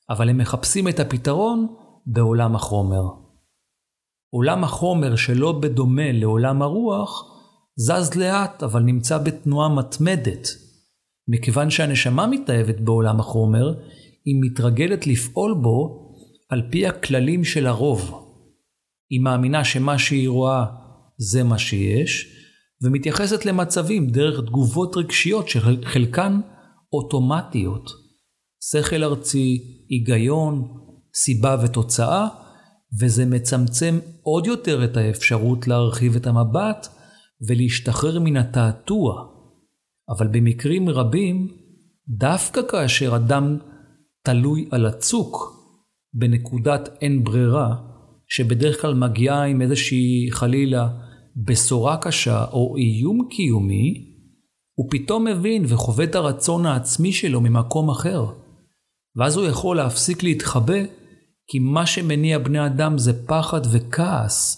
[0.09, 1.67] אבל הם מחפשים את הפתרון
[2.05, 3.01] בעולם החומר.
[4.33, 7.23] עולם החומר שלא בדומה לעולם הרוח,
[7.75, 10.47] זז לאט אבל נמצא בתנועה מתמדת.
[11.27, 13.73] מכיוון שהנשמה מתאהבת בעולם החומר,
[14.25, 16.11] היא מתרגלת לפעול בו
[16.49, 18.20] על פי הכללים של הרוב.
[19.11, 20.65] היא מאמינה שמה שהיא רואה
[21.17, 22.37] זה מה שיש,
[22.83, 26.39] ומתייחסת למצבים דרך תגובות רגשיות שחלקן
[26.93, 27.89] אוטומטיות.
[28.71, 30.67] שכל ארצי, היגיון,
[31.15, 32.27] סיבה ותוצאה,
[32.99, 36.87] וזה מצמצם עוד יותר את האפשרות להרחיב את המבט
[37.47, 39.23] ולהשתחרר מן התעתוע.
[40.09, 41.47] אבל במקרים רבים,
[42.07, 43.57] דווקא כאשר אדם
[44.23, 45.61] תלוי על הצוק,
[46.13, 47.90] בנקודת אין ברירה,
[48.33, 50.89] שבדרך כלל מגיעה עם איזושהי חלילה
[51.35, 54.11] בשורה קשה או איום קיומי,
[54.73, 58.25] הוא פתאום מבין וחווה את הרצון העצמי שלו ממקום אחר.
[59.15, 60.79] ואז הוא יכול להפסיק להתחבא,
[61.47, 64.57] כי מה שמניע בני אדם זה פחד וכעס,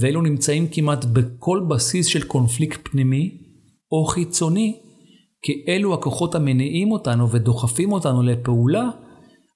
[0.00, 3.38] ואלו נמצאים כמעט בכל בסיס של קונפליקט פנימי
[3.92, 4.76] או חיצוני,
[5.42, 8.88] כי אלו הכוחות המניעים אותנו ודוחפים אותנו לפעולה,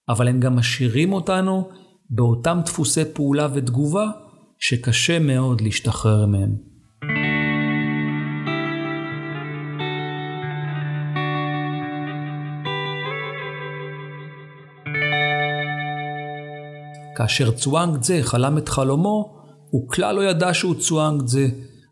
[0.09, 1.69] אבל הם גם משאירים אותנו
[2.11, 4.07] באותם דפוסי פעולה ותגובה
[4.59, 6.57] שקשה מאוד להשתחרר מהם.
[17.17, 21.49] כאשר צואנג זה חלם את חלומו, הוא כלל לא ידע שהוא צואנג זה,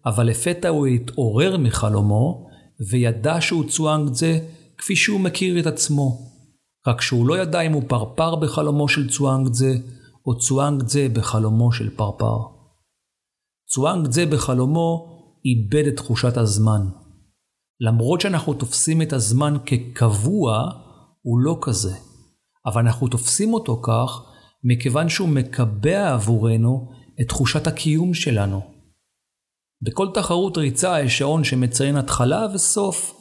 [0.06, 2.46] אבל לפתע הוא התעורר מחלומו,
[2.90, 4.38] וידע שהוא צואנג זה
[4.78, 6.18] כפי שהוא מכיר את עצמו.
[6.86, 9.74] רק שהוא לא ידע אם הוא פרפר בחלומו של צואנג זה,
[10.26, 12.38] או צואנג זה בחלומו של פרפר.
[13.68, 16.80] צואנג זה בחלומו איבד את תחושת הזמן.
[17.80, 20.70] למרות שאנחנו תופסים את הזמן כקבוע,
[21.22, 21.94] הוא לא כזה.
[22.66, 24.22] אבל אנחנו תופסים אותו כך
[24.64, 26.88] מכיוון שהוא מקבע עבורנו
[27.20, 28.60] את תחושת הקיום שלנו.
[29.82, 33.14] בכל תחרות ריצה יש שעון שמציין התחלה וסוף,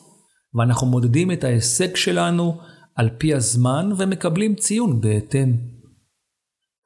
[0.53, 2.57] ואנחנו מודדים את ההישג שלנו
[2.95, 5.74] על פי הזמן ומקבלים ציון בהתאם.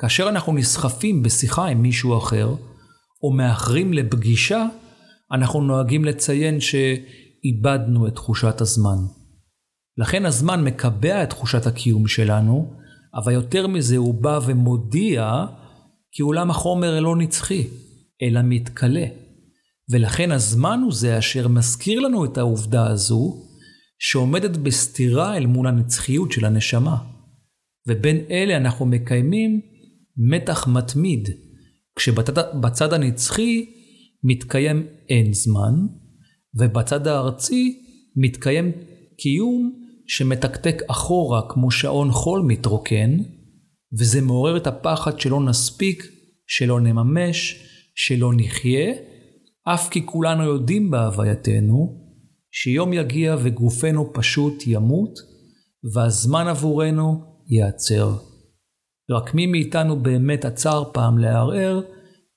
[0.01, 2.55] כאשר אנחנו נסחפים בשיחה עם מישהו אחר,
[3.23, 4.65] או מאחרים לפגישה,
[5.31, 8.97] אנחנו נוהגים לציין שאיבדנו את תחושת הזמן.
[9.97, 12.73] לכן הזמן מקבע את תחושת הקיום שלנו,
[13.15, 15.45] אבל יותר מזה הוא בא ומודיע
[16.11, 17.67] כי עולם החומר לא נצחי,
[18.21, 19.05] אלא מתכלה.
[19.91, 23.45] ולכן הזמן הוא זה אשר מזכיר לנו את העובדה הזו,
[23.99, 26.97] שעומדת בסתירה אל מול הנצחיות של הנשמה.
[27.87, 29.61] ובין אלה אנחנו מקיימים
[30.19, 31.29] מתח מתמיד,
[31.95, 33.65] כשבצד הנצחי
[34.23, 35.73] מתקיים אין זמן,
[36.55, 37.81] ובצד הארצי
[38.15, 38.71] מתקיים
[39.17, 43.17] קיום שמתקתק אחורה כמו שעון חול מתרוקן,
[43.99, 46.03] וזה מעורר את הפחד שלא נספיק,
[46.47, 48.93] שלא נממש, שלא נחיה,
[49.63, 52.09] אף כי כולנו יודעים בהווייתנו,
[52.51, 55.19] שיום יגיע וגופנו פשוט ימות,
[55.93, 58.28] והזמן עבורנו ייעצר.
[59.09, 61.81] רק מי מאיתנו באמת עצר פעם לערער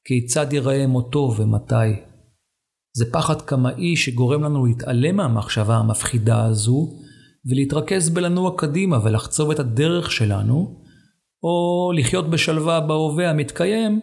[0.05, 2.01] כיצד ייראה מותו ומתי.
[2.97, 6.89] זה פחד קמאי שגורם לנו להתעלם מהמחשבה המפחידה הזו,
[7.51, 10.83] ולהתרכז בלנוע קדימה ולחצוב את הדרך שלנו,
[11.43, 14.01] או לחיות בשלווה בהווה המתקיים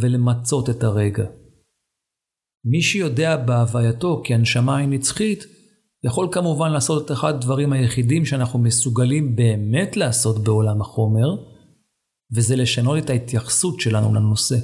[0.00, 1.24] ולמצות את הרגע.
[2.64, 5.44] מי שיודע בהווייתו כי הנשמה היא נצחית,
[6.04, 11.51] יכול כמובן לעשות את אחד הדברים היחידים שאנחנו מסוגלים באמת לעשות בעולם החומר,
[12.36, 14.56] וזה לשנות את ההתייחסות שלנו לנושא.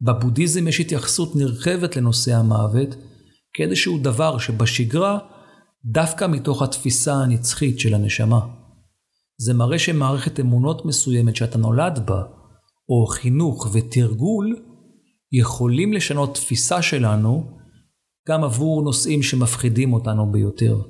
[0.00, 2.96] בבודהיזם יש התייחסות נרחבת לנושא המוות
[3.52, 5.18] כאיזשהו דבר שבשגרה,
[5.84, 8.40] דווקא מתוך התפיסה הנצחית של הנשמה.
[9.38, 12.22] זה מראה שמערכת אמונות מסוימת שאתה נולד בה,
[12.88, 14.56] או חינוך ותרגול,
[15.32, 17.58] יכולים לשנות תפיסה שלנו
[18.28, 20.82] גם עבור נושאים שמפחידים אותנו ביותר.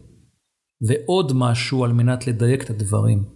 [0.87, 3.36] ועוד משהו על מנת לדייק את הדברים.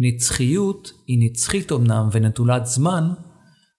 [0.00, 3.04] נצחיות היא נצחית אמנם ונטולת זמן,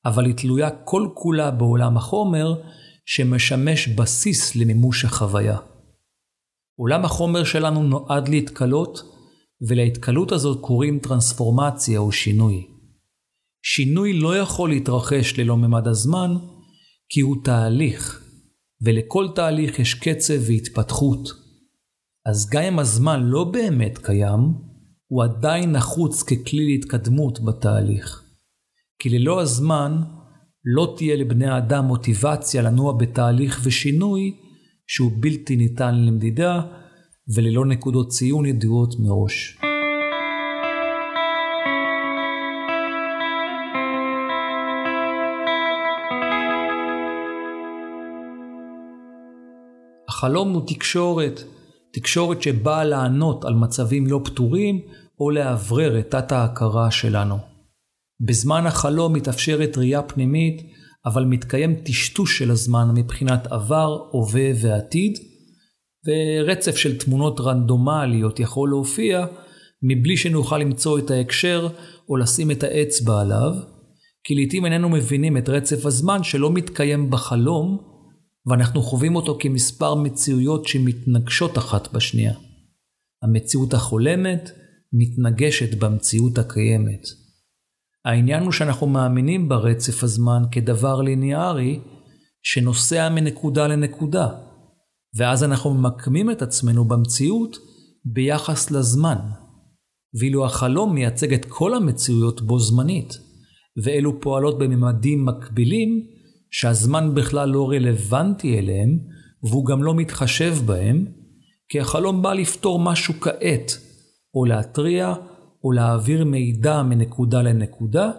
[0.05, 2.61] אבל היא תלויה כל כולה בעולם החומר,
[3.05, 5.57] שמשמש בסיס למימוש החוויה.
[6.79, 9.01] עולם החומר שלנו נועד להתקלות,
[9.67, 12.67] ולהתקלות הזאת קוראים טרנספורמציה או שינוי.
[13.63, 16.35] שינוי לא יכול להתרחש ללא ממד הזמן,
[17.09, 18.23] כי הוא תהליך,
[18.81, 21.29] ולכל תהליך יש קצב והתפתחות.
[22.25, 24.70] אז גם אם הזמן לא באמת קיים,
[25.11, 28.23] הוא עדיין נחוץ ככלי להתקדמות בתהליך.
[28.99, 30.01] כי ללא הזמן
[30.65, 34.35] לא תהיה לבני האדם מוטיבציה לנוע בתהליך ושינוי
[34.87, 36.61] שהוא בלתי ניתן למדידה
[37.35, 39.57] וללא נקודות ציון ידועות מראש.
[50.09, 51.43] החלום הוא תקשורת,
[51.93, 54.81] תקשורת שבאה לענות על מצבים לא פתורים
[55.19, 57.37] או לאוורר את תת-ההכרה שלנו.
[58.21, 60.61] בזמן החלום מתאפשרת ראייה פנימית,
[61.05, 65.17] אבל מתקיים טשטוש של הזמן מבחינת עבר, הווה ועתיד,
[66.07, 69.25] ורצף של תמונות רנדומליות יכול להופיע
[69.83, 71.67] מבלי שנוכל למצוא את ההקשר
[72.09, 73.53] או לשים את האצבע עליו,
[74.23, 77.90] כי לעיתים איננו מבינים את רצף הזמן שלא מתקיים בחלום,
[78.45, 82.33] ואנחנו חווים אותו כמספר מציאויות שמתנגשות אחת בשנייה.
[83.23, 84.51] המציאות החולמת
[84.93, 87.01] מתנגשת במציאות הקיימת.
[88.05, 91.79] העניין הוא שאנחנו מאמינים ברצף הזמן כדבר ליניארי
[92.43, 94.27] שנוסע מנקודה לנקודה,
[95.15, 97.57] ואז אנחנו ממקמים את עצמנו במציאות
[98.05, 99.17] ביחס לזמן,
[100.19, 103.17] ואילו החלום מייצג את כל המציאויות בו זמנית,
[103.83, 106.07] ואלו פועלות בממדים מקבילים
[106.51, 108.99] שהזמן בכלל לא רלוונטי אליהם,
[109.43, 111.05] והוא גם לא מתחשב בהם,
[111.69, 113.71] כי החלום בא לפתור משהו כעת,
[114.35, 115.13] או להתריע,
[115.63, 118.11] או להעביר מידע מנקודה לנקודה,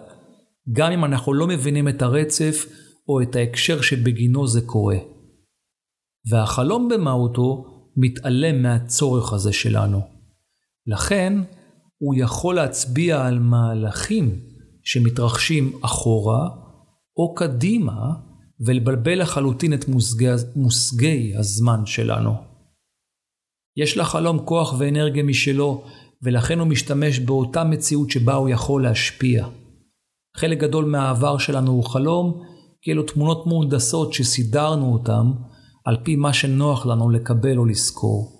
[0.71, 2.65] גם אם אנחנו לא מבינים את הרצף
[3.07, 4.97] או את ההקשר שבגינו זה קורה.
[6.29, 7.65] והחלום במהותו
[7.97, 10.01] מתעלם מהצורך הזה שלנו.
[10.87, 11.33] לכן,
[11.97, 14.39] הוא יכול להצביע על מהלכים
[14.83, 16.49] שמתרחשים אחורה
[17.17, 18.13] או קדימה
[18.65, 22.33] ולבלבל לחלוטין את מושגי, מושגי הזמן שלנו.
[23.77, 25.83] יש לחלום כוח ואנרגיה משלו
[26.23, 29.47] ולכן הוא משתמש באותה מציאות שבה הוא יכול להשפיע.
[30.37, 32.43] חלק גדול מהעבר שלנו הוא חלום,
[32.81, 35.31] כי אלו תמונות מהונדסות שסידרנו אותן
[35.85, 38.31] על פי מה שנוח לנו לקבל או לזכור.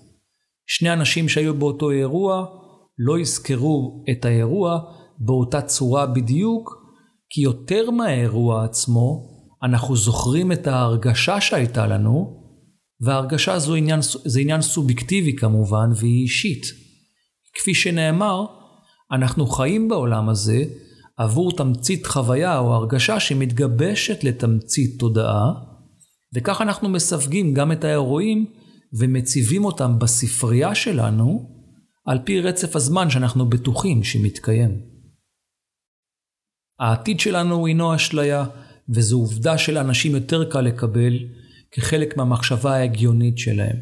[0.67, 2.45] שני אנשים שהיו באותו אירוע
[2.97, 4.79] לא יזכרו את האירוע
[5.19, 6.82] באותה צורה בדיוק,
[7.33, 9.29] כי יותר מהאירוע עצמו,
[9.63, 12.43] אנחנו זוכרים את ההרגשה שהייתה לנו,
[13.01, 16.63] וההרגשה זו עניין, זה עניין סובייקטיבי כמובן, והיא אישית.
[17.53, 18.45] כפי שנאמר,
[19.11, 20.63] אנחנו חיים בעולם הזה
[21.17, 25.53] עבור תמצית חוויה או הרגשה שמתגבשת לתמצית תודעה,
[26.35, 28.45] וכך אנחנו מסווגים גם את האירועים
[28.99, 31.49] ומציבים אותם בספרייה שלנו
[32.05, 34.92] על פי רצף הזמן שאנחנו בטוחים שמתקיים.
[36.83, 38.45] העתיד שלנו הינו אשליה,
[38.89, 41.19] וזו עובדה שלאנשים יותר קל לקבל
[41.71, 43.77] כחלק מהמחשבה ההגיונית שלהם.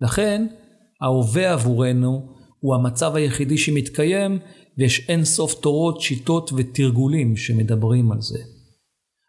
[0.00, 0.46] לכן,
[1.00, 4.38] ההווה עבורנו הוא המצב היחידי שמתקיים,
[4.78, 8.38] ויש אין סוף תורות, שיטות ותרגולים שמדברים על זה.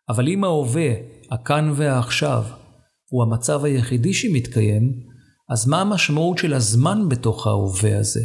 [0.09, 0.91] אבל אם ההווה,
[1.31, 2.43] הכאן והעכשיו,
[3.09, 4.99] הוא המצב היחידי שמתקיים,
[5.49, 8.23] אז מה המשמעות של הזמן בתוך ההווה הזה?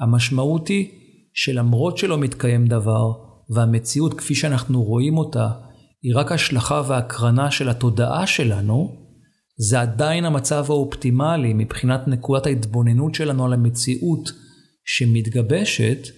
[0.00, 0.90] המשמעות היא
[1.34, 5.48] שלמרות שלא מתקיים דבר, והמציאות כפי שאנחנו רואים אותה,
[6.02, 8.96] היא רק השלכה והקרנה של התודעה שלנו,
[9.58, 14.32] זה עדיין המצב האופטימלי מבחינת נקודת ההתבוננות שלנו על המציאות
[14.84, 16.08] שמתגבשת,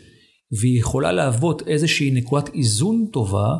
[0.61, 3.57] והיא יכולה להוות איזושהי נקודת איזון טובה,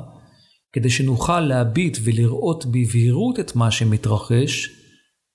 [0.72, 4.68] כדי שנוכל להביט ולראות בבהירות את מה שמתרחש,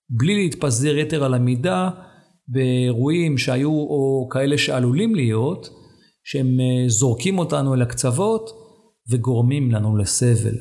[0.10, 1.90] בלי להתפזר יתר על המידה
[2.48, 5.70] באירועים שהיו או כאלה שעלולים להיות,
[6.30, 8.50] שהם אה, זורקים אותנו אל הקצוות
[9.10, 10.56] וגורמים לנו לסבל.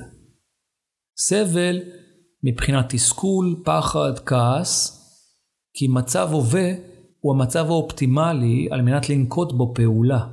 [1.19, 1.81] סבל
[2.43, 5.03] מבחינת תסכול, פחד, כעס,
[5.75, 6.73] כי מצב הווה
[7.21, 10.27] הוא המצב האופטימלי על מנת לנקוט בו פעולה.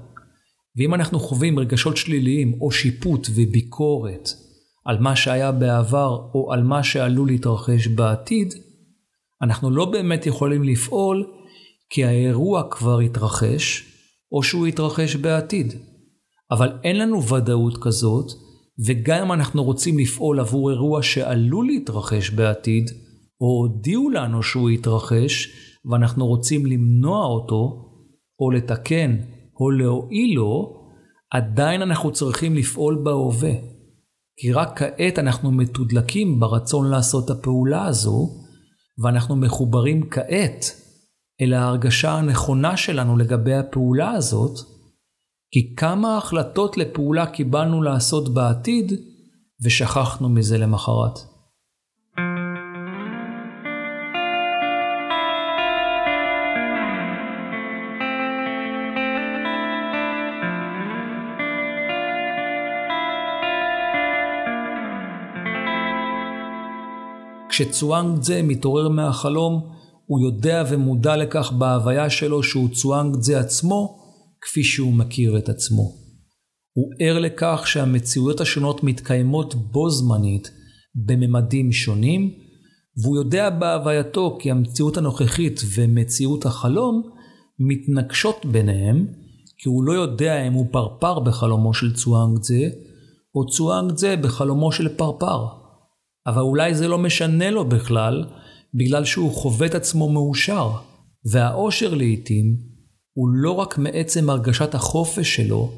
[0.78, 4.30] ואם אנחנו חווים רגשות שליליים או שיפוט וביקורת
[4.86, 8.54] על מה שהיה בעבר או על מה שעלול להתרחש בעתיד,
[9.42, 11.28] אנחנו לא באמת יכולים לפעול
[11.90, 13.93] כי האירוע כבר התרחש
[14.34, 15.74] או שהוא יתרחש בעתיד.
[16.52, 18.32] אבל אין לנו ודאות כזאת
[18.88, 22.92] וגם אם אנחנו רוצים לפעול עבור אירוע שעלול להתרחש בעתיד,
[23.42, 25.48] או הודיעו לנו שהוא יתרחש,
[25.92, 27.90] ואנחנו רוצים למנוע אותו,
[28.40, 29.18] או לתקן,
[29.60, 30.84] או להועיל לו,
[31.32, 33.54] עדיין אנחנו צריכים לפעול בהווה.
[34.38, 38.30] כי רק כעת אנחנו מתודלקים ברצון לעשות הפעולה הזו,
[39.04, 40.83] ואנחנו מחוברים כעת
[41.42, 44.60] אל ההרגשה הנכונה שלנו לגבי הפעולה הזאת,
[45.52, 48.94] כי כמה החלטות לפעולה קיבלנו לעשות בעתיד,
[49.64, 51.20] ושכחנו מזה למחרת.
[67.50, 74.00] כשצואנג זה מתעורר מהחלום, הוא יודע ומודע לכך בהוויה שלו שהוא צואנג זה עצמו,
[74.42, 75.92] כפי שהוא מכיר את עצמו.
[76.74, 80.52] הוא ער לכך שהמציאויות השונות מתקיימות בו זמנית,
[80.96, 82.34] בממדים שונים,
[83.04, 87.04] והוא יודע בהווייתו כי המציאות הנוכחית ומציאות החלום
[87.60, 89.08] מתנגשות ביניהם,
[89.58, 92.70] כי הוא לא יודע אם הוא פרפר בחלומו של צואנג זה,
[93.36, 95.46] או צואנג זה בחלומו של פרפר.
[96.28, 98.26] אבל אולי זה לא משנה לו בכלל,
[98.74, 100.72] בגלל שהוא חווה את עצמו מאושר,
[101.32, 102.58] והאושר לעתים
[103.14, 105.72] הוא לא רק מעצם הרגשת החופש שלו,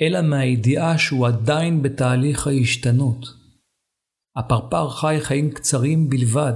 [0.00, 3.26] אלא מהידיעה שהוא עדיין בתהליך ההשתנות.
[4.36, 6.54] הפרפר חי חיים קצרים בלבד,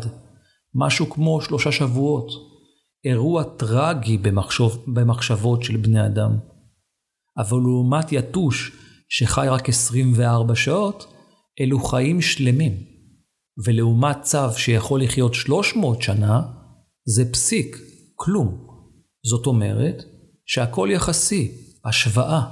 [0.74, 2.30] משהו כמו שלושה שבועות,
[3.04, 6.38] אירוע טרגי במחשוב, במחשבות של בני אדם.
[7.38, 8.72] אבל לעומת יתוש
[9.08, 11.06] שחי רק 24 שעות,
[11.60, 12.93] אלו חיים שלמים.
[13.64, 16.42] ולעומת צו שיכול לחיות 300 שנה,
[17.06, 17.78] זה פסיק,
[18.14, 18.66] כלום.
[19.26, 20.04] זאת אומרת
[20.46, 21.52] שהכל יחסי,
[21.84, 22.42] השוואה.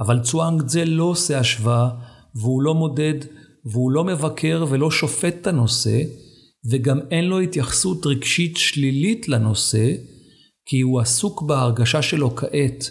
[0.00, 1.88] אבל צואנג זה לא עושה השוואה,
[2.34, 3.14] והוא לא מודד,
[3.64, 6.02] והוא לא מבקר ולא שופט את הנושא,
[6.70, 9.92] וגם אין לו התייחסות רגשית שלילית לנושא,
[10.66, 12.90] כי הוא עסוק בהרגשה שלו כעת,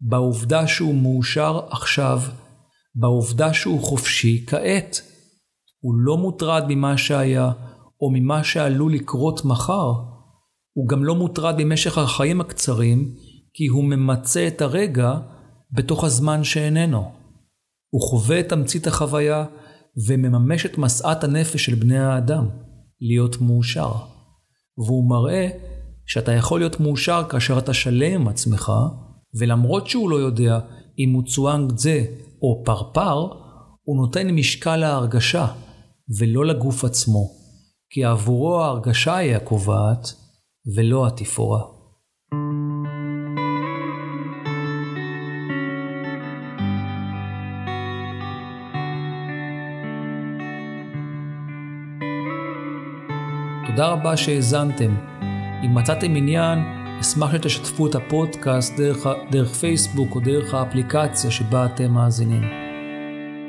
[0.00, 2.20] בעובדה שהוא מאושר עכשיו,
[2.94, 5.13] בעובדה שהוא חופשי כעת.
[5.84, 7.52] הוא לא מוטרד ממה שהיה,
[8.00, 9.92] או ממה שעלול לקרות מחר.
[10.72, 13.14] הוא גם לא מוטרד במשך החיים הקצרים,
[13.54, 15.14] כי הוא ממצה את הרגע
[15.72, 17.12] בתוך הזמן שאיננו.
[17.90, 19.44] הוא חווה את תמצית החוויה
[20.08, 22.48] ומממש את משאת הנפש של בני האדם,
[23.00, 23.92] להיות מאושר.
[24.78, 25.48] והוא מראה
[26.06, 28.72] שאתה יכול להיות מאושר כאשר אתה שלם עם עצמך,
[29.38, 30.58] ולמרות שהוא לא יודע
[30.98, 32.04] אם הוא צואנג זה
[32.42, 33.28] או פרפר,
[33.82, 35.46] הוא נותן משקל להרגשה,
[36.18, 37.30] ולא לגוף עצמו,
[37.90, 40.08] כי עבורו ההרגשה היא הקובעת,
[40.76, 41.60] ולא התפאורה.
[53.66, 54.96] תודה רבה שהאזנתם.
[55.64, 56.58] אם מצאתם עניין,
[57.00, 62.63] אשמח שתשתפו את הפודקאסט דרך, דרך פייסבוק או דרך האפליקציה שבה אתם מאזינים.